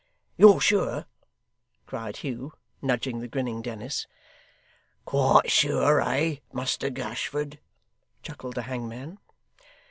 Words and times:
'You're 0.35 0.59
sure?' 0.59 1.05
cried 1.85 2.17
Hugh, 2.25 2.53
nudging 2.81 3.19
the 3.19 3.27
grinning 3.27 3.61
Dennis. 3.61 4.07
'Quite 5.05 5.51
sure, 5.51 6.01
eh, 6.01 6.37
Muster 6.51 6.89
Gashford?' 6.89 7.59
chuckled 8.23 8.55
the 8.55 8.63
hangman. 8.63 9.19